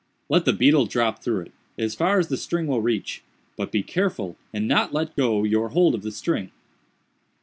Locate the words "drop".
0.87-1.21